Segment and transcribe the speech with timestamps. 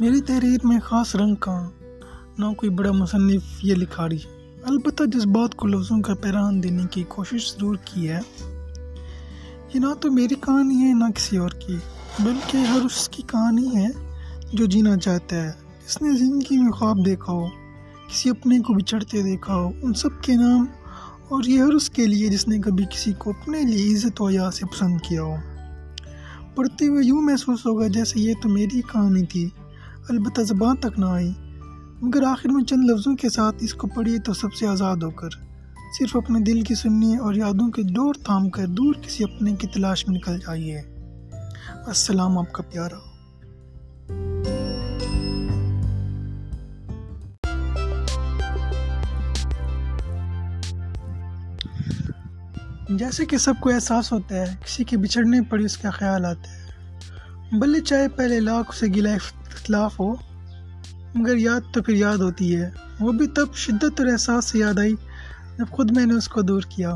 [0.00, 1.68] میری تحریر میں خاص رنگ کا
[2.38, 4.18] نہ کوئی بڑا مصنف یہ لکھاری۔
[4.62, 8.20] البتہ جذبات کو لفظوں کا پیران دینے کی کوشش ضرور کی ہے،
[9.74, 11.76] یہ نہ تو میری کہانی ہے، نہ کسی اور کی،
[12.18, 13.86] بلکہ ہر اس کی کہانی ہے
[14.52, 15.50] جو جینا چاہتا ہے۔
[15.88, 17.46] جس نے زندگی میں خواب دیکھا ہو،
[18.08, 20.66] کسی اپنے کو بچھڑتے دیکھا ہو، ان سب کے نام
[21.28, 24.30] اور یہ ہر اس کے لیے جس نے کبھی کسی کو اپنے لیے عزت و
[24.30, 25.36] یا سے پسند کیا ہو۔
[26.54, 29.48] پڑھتے ہوئے یوں محسوس ہوگا جیسے یہ تو میری کہانی تھی۔
[30.08, 31.32] البتہ زبان تک نہ آئی۔
[32.02, 35.10] مگر آخر میں چند لفظوں کے ساتھ اس کو پڑھیے تو سب سے آزاد ہو
[35.10, 35.28] کر۔
[35.98, 39.66] صرف اپنے دل کی سنیے اور یادوں کے ڈور تھام کر دور کسی اپنے کی
[39.66, 40.78] تلاش میں نکل جائیے۔
[41.86, 42.96] السلام آپ کا پیارا۔
[52.88, 56.50] جیسے کہ سب کو احساس ہوتا ہے، کسی کے بچھڑنے پر اس کا خیال آتا
[56.50, 56.66] ہے۔
[57.58, 59.16] بلے چاہے پہلے لاکھ سے گلا
[59.66, 60.14] اختلاف ہو۔
[61.14, 64.78] مگر یاد تو پھر یاد ہوتی ہے۔ وہ بھی تب شدت اور احساس سے یاد
[64.78, 64.94] آئی
[65.58, 66.94] جب خود میں نے اس کو دور کیا۔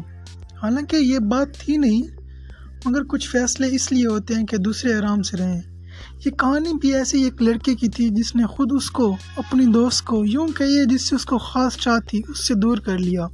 [0.62, 2.03] حالانکہ یہ بات تھی نہیں،
[2.85, 5.61] مگر کچھ فیصلے اس لیے ہوتے ہیں کہ دوسرے آرام سے رہیں۔
[6.27, 10.05] یہ کہانی بھی ایسی ایک لڑکے کی تھی جس نے خود اس کو، اپنی دوست
[10.05, 13.27] کو یوں کہیے جس سے اس کو خاص چاہ تھی، اس سے دور کر لیا۔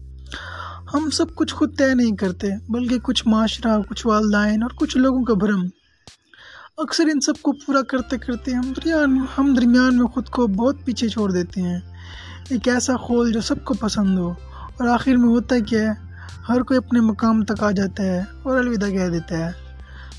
[0.94, 5.24] ہم سب کچھ خود طے نہیں کرتے، بلکہ کچھ معاشرہ، کچھ والدین اور کچھ لوگوں
[5.24, 5.66] کا بھرم۔
[6.78, 10.76] اکثر ان سب کو پورا کرتے کرتے ہم درمیان ہم درمیان میں خود کو بہت
[10.84, 11.78] پیچھے چھوڑ دیتے ہیں۔
[12.48, 15.92] ایک ایسا خول جو سب کو پسند ہو، اور آخر میں ہوتا ہے کیا ہے،
[16.48, 19.50] ہر کوئی اپنے مقام تک آ جاتا ہے اور الوداع کہہ دیتا ہے۔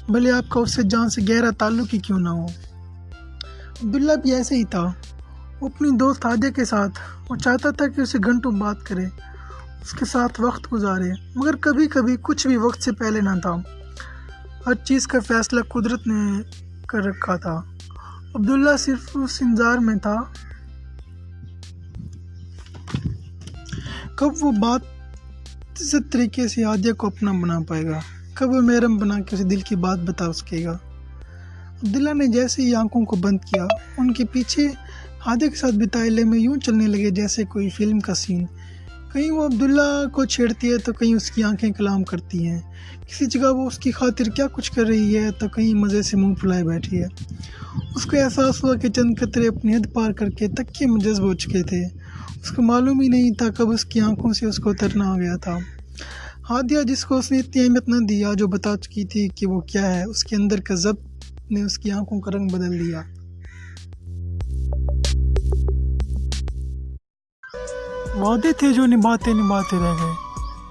[0.09, 2.45] بھلے آپ کا اس سے جان سے گہرا تعلق ہی کیوں نہ ہو۔
[3.83, 4.91] عبداللہ بھی ایسے ہی تھا۔
[5.61, 9.05] وہ اپنی دوست حادیہ کے ساتھ، وہ چاہتا تھا کہ اسے گھنٹوں بات کرے،
[9.81, 13.55] اس کے ساتھ وقت گزارے، مگر کبھی کبھی کچھ بھی وقت سے پہلے نہ تھا۔
[14.68, 16.42] ہر چیز کا فیصلہ قدرت نے
[16.88, 17.62] کر رکھا تھا۔
[18.36, 20.16] عبداللہ صرف اس انتظار میں تھا۔
[24.16, 24.81] کب وہ بات
[25.80, 28.00] اس طریقے سے عادیہ کو اپنا بنا پائے گا۔
[28.34, 30.78] کب وہ محرم بنا کے اسے دل کی بات بتا سکے گا۔
[31.84, 33.64] عبداللہ نے جیسے ہی آنکھوں کو بند کیا،
[33.97, 34.68] ان کے پیچھے
[35.25, 38.46] عادیہ کے ساتھ بتائے میں یوں چلنے لگے جیسے کوئی فلم کا سین۔
[39.17, 42.59] کہیں وہ عبداللہ کو چھیڑتی ہے تو کہیں اس کی آنکھیں کلام کرتی ہیں۔
[43.07, 46.17] کسی جگہ وہ اس کی خاطر کیا کچھ کر رہی ہے تو کہیں مزے سے
[46.17, 47.07] منہ پھلائے بیٹھی ہے۔
[47.95, 51.23] اس کو احساس ہوا کہ چند قطرے اپنی حد پار کر کے تکیے میں جذب
[51.23, 51.85] ہو چکے تھے۔
[52.44, 55.16] اس کو معلوم ہی نہیں تھا کب اس کی آنکھوں سے اس کو اترنا آ
[55.17, 55.57] گیا تھا۔
[56.49, 59.61] ہادیہ جس کو اس نے اتنی اہمیت نہ دیا جو بتا چکی تھی کہ وہ
[59.61, 61.01] کیا ہے، اس کے اندر کا ضبط
[61.51, 63.01] نے اس کی آنکھوں کا رنگ بدل دیا۔
[68.17, 70.13] وعدے تھے جو نبھاتے نبھاتے رہ گئے۔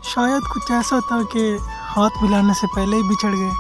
[0.03, 1.57] شاید کچھ ایسا تھا کہ
[1.97, 3.51] ہاتھ ملانے سے پہلے ہی بچھڑ گئے۔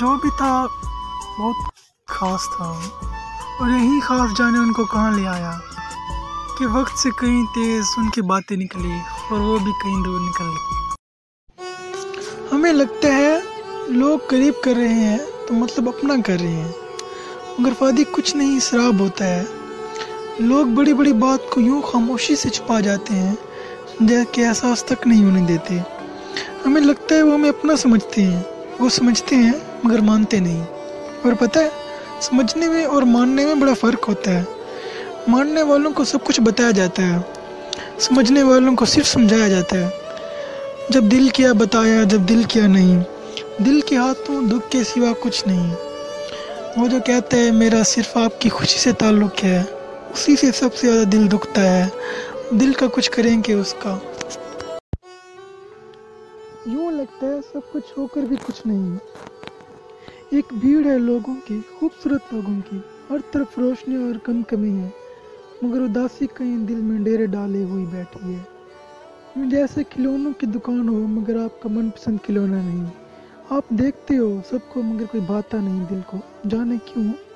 [0.00, 0.66] جو بھی تھا،
[1.38, 1.54] بہت
[2.08, 2.80] خاص تھا۔
[3.58, 5.52] اور یہی خاص جانے ان کو کہاں لے آیا؟
[6.58, 8.98] کہ وقت سے کہیں تیز ان کی باتیں نکلی
[9.30, 10.78] اور وہ بھی کہیں دور نکل گئی
[12.52, 13.38] ہمیں لگتا ہے
[13.88, 16.72] لوگ قریب کر رہے ہیں تو مطلب اپنا کر رہے ہیں۔
[17.58, 19.44] مگر فادی، کچھ نہیں شراب ہوتا ہے۔
[20.38, 23.34] لوگ بڑی بڑی بات کو یوں خاموشی سے چھپا جاتے ہیں
[24.32, 25.78] کہ احساس تک نہیں ہونے دیتے۔
[26.66, 28.42] ہمیں لگتا ہے وہ ہمیں اپنا سمجھتے ہیں،
[28.78, 29.52] وہ سمجھتے ہیں
[29.84, 30.64] مگر مانتے نہیں۔
[31.22, 31.68] اور پتہ ہے،
[32.20, 34.42] سمجھنے میں اور ماننے میں بڑا فرق ہوتا ہے۔
[35.28, 37.16] ماننے والوں کو سب کچھ بتایا جاتا ہے،
[37.98, 39.88] سمجھنے والوں کو صرف سمجھایا جاتا ہے۔
[40.88, 43.02] جب دل کیا بتایا، جب دل کیا نہیں۔
[43.62, 45.74] دل کے ہاتھوں دکھ کے سوا کچھ نہیں۔
[46.76, 49.62] وہ جو کہتا ہے، میرا صرف آپ کی خوشی سے تعلق ہے۔
[50.12, 51.88] اسی سے سب سے زیادہ دل دکھتا ہے۔
[52.50, 53.98] دل کا کچھ کریں گے اس کا۔
[56.66, 58.96] یوں لگتا ہے سب کچھ ہو کر بھی کچھ نہیں۔
[60.30, 62.78] ایک بھیڑ ہے لوگوں کی، خوبصورت لوگوں کی۔
[63.10, 64.88] ہر طرف روشنی اور کم کمی ہے۔
[65.62, 68.42] مگر اداسی کہیں دل میں ڈیرے ڈالے ہوئی بیٹھی ہے۔
[69.36, 72.84] جیسے کھلونوں کی دکان ہو، مگر آپ کا من پسند کھلونا نہیں۔
[73.50, 76.16] آپ دیکھتے ہو، سب کو مگر کوئی بھاتا نہیں دل کو۔
[76.50, 77.27] جانے کیوں؟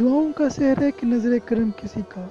[0.00, 2.26] دعاؤں کا سہر ہے کہ نظر کرم کسی کا۔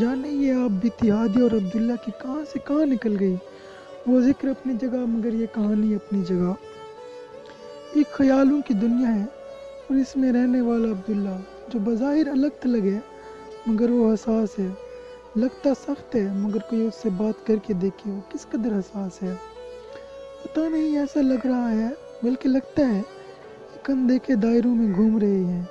[0.00, 3.36] جانے یہ آپ بتہادی اور عبداللہ کی کہاں سے کہاں نکل گئی؟
[4.06, 6.52] وہ ذکر اپنی جگہ مگر یہ کہانی اپنی جگہ۔
[7.94, 9.24] ایک خیالوں کی دنیا ہے
[9.88, 11.38] اور اس میں رہنے والا عبداللہ،
[11.68, 12.98] جو بظاہر الگ تلگ ہے
[13.66, 14.68] مگر وہ حساس ہے۔
[15.36, 19.22] لگتا سخت ہے، مگر کوئی اس سے بات کر کے دیکھے وہ کس قدر حساس
[19.22, 19.34] ہے۔
[20.42, 21.88] پتہ نہیں ایسا لگ رہا ہے،
[22.22, 23.02] بلکہ لگتا ہے
[23.74, 25.62] کہ کندھے کے دائروں میں گھوم رہے ہیں۔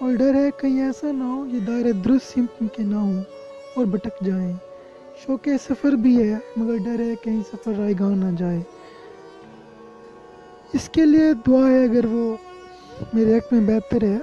[0.00, 3.22] اور ڈر ہے کہیں ایسا نہ ہو یہ دائرے درست سمت کے نہ ہوں
[3.74, 4.52] اور بھٹک جائیں۔
[5.22, 8.60] شوق سفر بھی ہے، مگر ڈر ہے کہیں سفر رائے گاہ نہ جائے۔
[10.74, 12.36] اس کے لیے دعا ہے اگر وہ
[13.12, 14.18] میرے حق میں بہتر ہے۔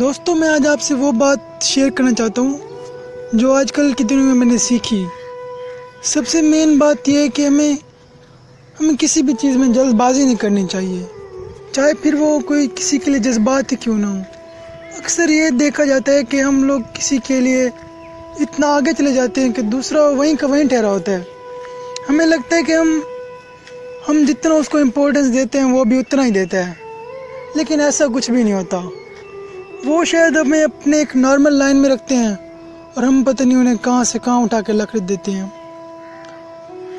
[0.00, 2.58] دوستوں میں آج آپ سے وہ بات شیئر کرنا چاہتا ہوں
[3.32, 5.04] جو آج کل کے دنوں میں میں نے سیکھی۔
[6.02, 7.72] سب سے مین بات یہ ہے کہ ہمیں
[8.80, 11.19] ہمیں کسی بھی چیز میں جلد بازی نہیں کرنی چاہیے۔
[11.72, 14.18] چاہے پھر وہ کوئی کسی کے لیے جذبات ہی کیوں نہ ہو
[14.98, 17.68] اکثر یہ دیکھا جاتا ہے کہ ہم لوگ کسی کے لیے
[18.40, 21.22] اتنا آگے چلے جاتے ہیں کہ دوسرا وہیں کا وہیں ٹھہرا ہوتا ہے۔
[22.08, 23.00] ہمیں لگتا ہے کہ ہم
[24.08, 26.72] ہم جتنا اس کو امپورٹنس دیتے ہیں، وہ بھی اتنا ہی دیتا ہے۔
[27.54, 28.80] لیکن ایسا کچھ بھی نہیں ہوتا۔
[29.84, 32.34] وہ شاید ہمیں اپنے ایک نارمل لائن میں رکھتے ہیں
[32.94, 35.46] اور ہم پتہ نہیں انہیں کہاں سے کہاں اٹھا کے لکڑ دیتے ہیں۔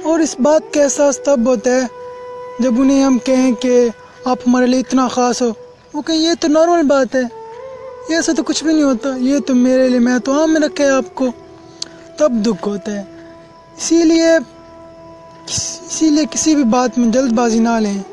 [0.03, 1.81] اور اس بات کا احساس تب ہوتا ہے
[2.59, 3.89] جب انہیں ہم کہیں کہ
[4.25, 5.53] آپ ہمارے لیے اتنا خاص ہو۔
[5.94, 7.21] وہ کہیں یہ تو نارمل بات ہے۔
[8.09, 10.62] یہ ایسا تو کچھ بھی نہیں ہوتا۔ یہ تو میرے لیے میں تو عام میں
[10.62, 11.25] رکھے آپ کو۔
[12.18, 13.03] تب دکھ ہوتا ہے۔
[13.77, 14.25] اسی لیے
[15.47, 18.11] اسی لیے کسی بھی بات میں جلد بازی نہ لیں۔